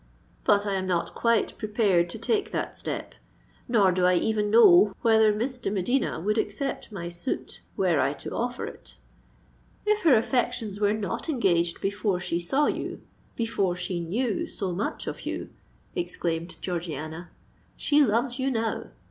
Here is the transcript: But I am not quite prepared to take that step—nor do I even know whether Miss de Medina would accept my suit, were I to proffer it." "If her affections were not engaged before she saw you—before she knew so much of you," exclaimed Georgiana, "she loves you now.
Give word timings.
But 0.45 0.65
I 0.65 0.73
am 0.73 0.87
not 0.87 1.13
quite 1.13 1.55
prepared 1.59 2.09
to 2.09 2.17
take 2.17 2.49
that 2.51 2.75
step—nor 2.75 3.91
do 3.91 4.07
I 4.07 4.15
even 4.15 4.49
know 4.49 4.95
whether 5.03 5.31
Miss 5.31 5.59
de 5.59 5.69
Medina 5.69 6.19
would 6.19 6.39
accept 6.39 6.91
my 6.91 7.07
suit, 7.07 7.61
were 7.77 7.99
I 7.99 8.13
to 8.13 8.29
proffer 8.29 8.65
it." 8.65 8.97
"If 9.85 9.99
her 10.01 10.15
affections 10.15 10.79
were 10.79 10.93
not 10.95 11.29
engaged 11.29 11.81
before 11.81 12.19
she 12.19 12.39
saw 12.39 12.65
you—before 12.65 13.75
she 13.75 13.99
knew 13.99 14.47
so 14.47 14.71
much 14.71 15.05
of 15.05 15.21
you," 15.27 15.51
exclaimed 15.95 16.59
Georgiana, 16.63 17.29
"she 17.77 18.03
loves 18.03 18.39
you 18.39 18.49
now. 18.49 18.85